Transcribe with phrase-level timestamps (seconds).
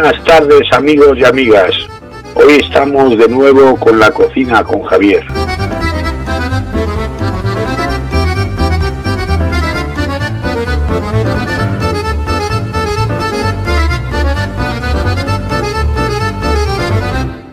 [0.00, 1.72] Buenas tardes amigos y amigas.
[2.36, 5.26] Hoy estamos de nuevo con la cocina con Javier.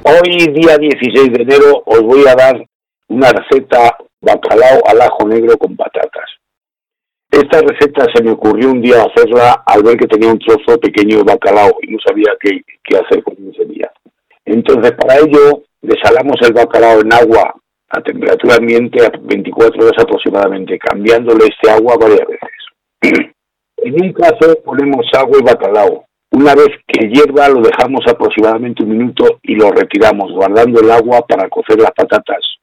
[0.03, 2.63] Hoy, día 16 de enero, os voy a dar
[3.07, 6.29] una receta bacalao al ajo negro con patatas.
[7.31, 11.17] Esta receta se me ocurrió un día hacerla al ver que tenía un trozo pequeño
[11.17, 12.61] de bacalao y no sabía qué,
[12.97, 13.91] hacer con ese día.
[14.45, 17.53] Entonces, para ello, desalamos el bacalao en agua
[17.89, 22.49] a temperatura ambiente a 24 horas aproximadamente, cambiándole este agua varias veces.
[23.77, 26.05] en un caso ponemos agua y bacalao.
[26.31, 31.21] Una vez que hierva lo dejamos aproximadamente un minuto y lo retiramos, guardando el agua
[31.27, 32.54] para cocer las patatas.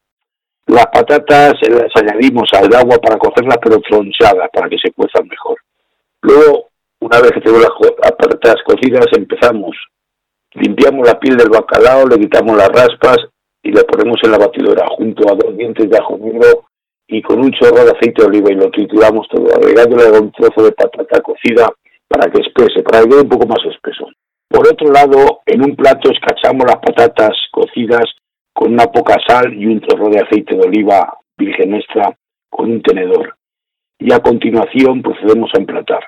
[0.67, 5.59] Las patatas las añadimos al agua para cocerlas pero tronchadas para que se cuezan mejor.
[6.23, 6.69] Luego,
[7.01, 9.77] una vez que tenemos las patatas cocidas, empezamos.
[10.55, 13.19] Limpiamos la piel del bacalao, le quitamos las raspas
[13.63, 16.67] y le ponemos en la batidora junto a dos dientes de ajo negro
[17.09, 20.65] y con un chorro de aceite de oliva y lo trituramos todo, agregándole un trozo
[20.65, 21.69] de patata cocida
[22.09, 24.07] para que espese, para que quede un poco más espeso.
[24.49, 28.05] Por otro lado, en un plato escachamos las patatas cocidas
[28.63, 32.17] con una poca sal y un chorro de aceite de oliva virgen extra
[32.49, 33.35] con un tenedor.
[33.99, 36.05] Y a continuación procedemos a emplatar.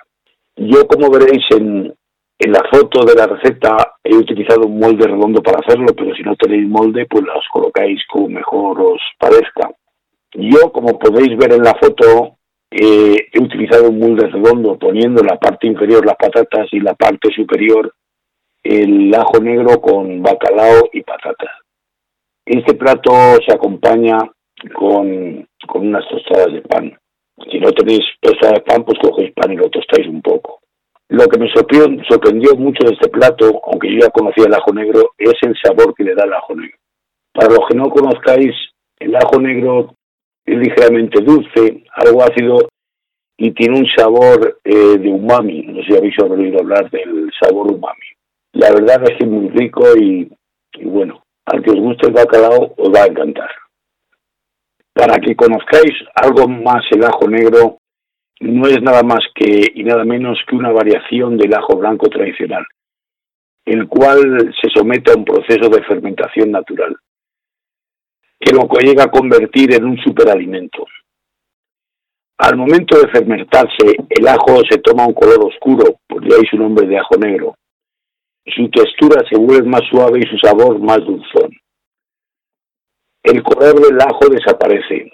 [0.55, 1.93] Yo, como veréis en,
[2.39, 6.23] en la foto de la receta, he utilizado un molde redondo para hacerlo, pero si
[6.23, 9.71] no tenéis molde, pues las colocáis como mejor os parezca.
[10.35, 12.37] Yo, como podéis ver en la foto,
[12.71, 16.95] eh, he utilizado un molde redondo poniendo en la parte inferior las patatas y la
[16.95, 17.93] parte superior
[18.63, 21.64] el ajo negro con bacalao y patatas.
[22.47, 23.11] Este plato
[23.47, 24.19] se acompaña
[24.75, 26.97] con, con unas tostadas de pan.
[27.51, 30.61] Si no tenéis tostadas de pan, pues cogéis pan y lo tostáis un poco.
[31.09, 35.13] Lo que me sorprendió, mucho de este plato, aunque yo ya conocía el ajo negro,
[35.19, 36.77] es el sabor que le da el ajo negro.
[37.33, 38.55] Para los que no conozcáis,
[38.99, 39.95] el ajo negro
[40.47, 42.69] es ligeramente dulce, algo ácido
[43.37, 45.63] y tiene un sabor eh, de umami.
[45.63, 48.15] No sé si habéis oído hablar del sabor umami.
[48.53, 50.31] La verdad es que es muy rico y,
[50.85, 53.51] bueno, al que os guste el bacalao os va a encantar.
[54.93, 57.79] Para que conozcáis algo más el ajo negro,
[58.41, 62.65] no es nada más que y nada menos que una variación del ajo blanco tradicional,
[63.65, 66.97] el cual se somete a un proceso de fermentación natural
[68.45, 70.85] que lo llega a convertir en un superalimento.
[72.39, 76.87] Al momento de fermentarse, el ajo se toma un color oscuro, por ahí su nombre
[76.87, 77.55] de ajo negro.
[78.47, 81.51] Su textura se vuelve más suave y su sabor más dulzón.
[83.23, 85.11] El color del ajo desaparece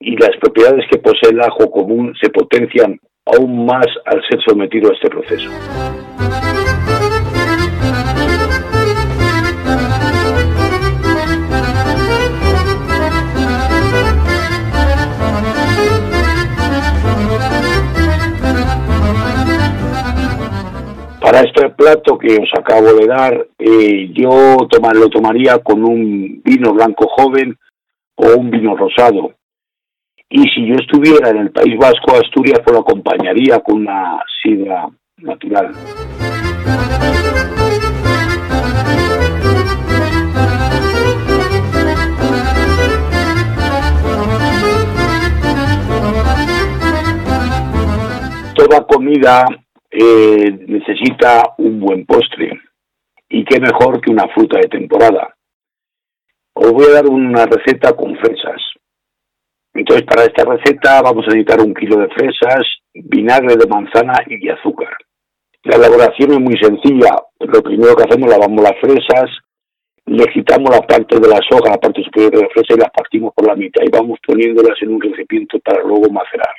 [0.00, 4.90] y las propiedades que posee el ajo común se potencian aún más al ser sometido
[4.90, 5.50] a este proceso.
[21.30, 24.56] Para este plato que os acabo de dar, eh, yo
[24.94, 27.54] lo tomaría con un vino blanco joven
[28.14, 29.32] o un vino rosado.
[30.30, 34.88] Y si yo estuviera en el País Vasco, Asturias, pues lo acompañaría con una sidra
[35.18, 35.74] natural.
[48.54, 49.44] Toda comida
[50.00, 52.60] eh, necesita un buen postre.
[53.28, 55.34] Y qué mejor que una fruta de temporada.
[56.54, 58.62] Os voy a dar una receta con fresas.
[59.74, 62.64] Entonces, para esta receta vamos a necesitar un kilo de fresas,
[62.94, 64.96] vinagre de manzana y azúcar.
[65.64, 67.10] La elaboración es muy sencilla.
[67.40, 69.30] Lo primero que hacemos, lavamos las fresas,
[70.06, 72.90] le quitamos la parte de la soja, la parte superior de la fresa y las
[72.90, 76.54] partimos por la mitad y vamos poniéndolas en un recipiente para luego macerar.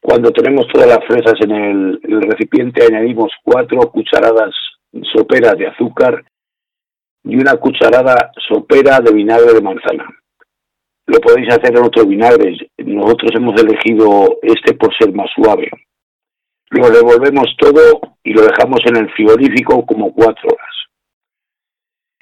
[0.00, 4.54] Cuando tenemos todas las fresas en el, recipiente, añadimos cuatro cucharadas
[5.12, 6.24] soperas de azúcar
[7.24, 10.08] y una cucharada sopera de vinagre de manzana.
[11.06, 12.58] Lo podéis hacer en otros vinagres.
[12.78, 15.68] Nosotros hemos elegido este por ser más suave.
[16.70, 20.74] Lo revolvemos todo y lo dejamos en el frigorífico como cuatro horas.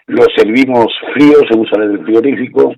[0.06, 2.74] Lo servimos frío según sale del frigorífico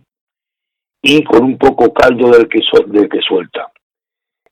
[1.00, 3.69] y con un poco caldo del que, del que suelta.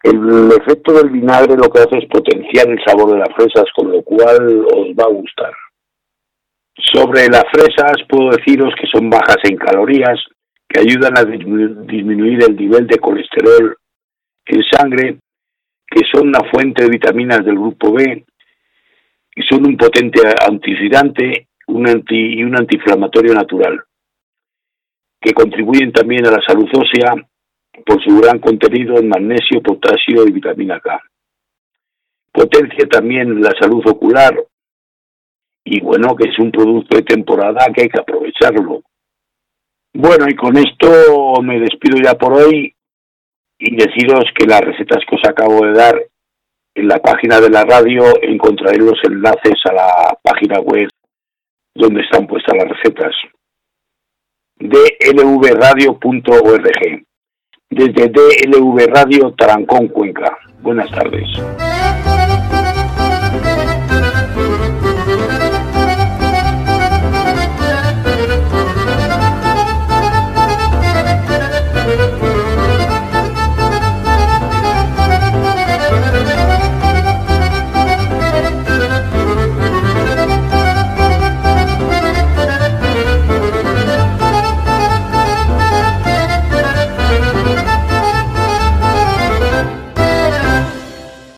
[0.03, 3.91] El efecto del vinagre lo que hace es potenciar el sabor de las fresas, con
[3.91, 5.53] lo cual os va a gustar.
[6.93, 10.19] Sobre las fresas puedo deciros que son bajas en calorías,
[10.69, 13.77] que ayudan a disminuir el nivel de colesterol
[14.47, 15.19] en sangre,
[15.91, 18.25] que son una fuente de vitaminas del grupo B,
[19.35, 23.81] y son un potente antioxidante un anti, y un antiinflamatorio natural,
[25.21, 27.15] que contribuyen también a la salud ósea
[27.85, 31.01] por su gran contenido en magnesio, potasio y vitamina K.
[32.33, 34.35] Potencia también la salud ocular
[35.65, 38.83] y bueno, que es un producto de temporada que hay que aprovecharlo.
[39.93, 42.75] Bueno, y con esto me despido ya por hoy
[43.59, 46.01] y deciros que las recetas que os acabo de dar
[46.75, 50.89] en la página de la radio encontraréis los enlaces a la página web
[51.75, 53.15] donde están puestas las recetas
[54.61, 55.99] dlvradio.org
[57.71, 60.39] desde DLV Radio Tarancón Cuenca.
[60.63, 61.29] Buenas tardes.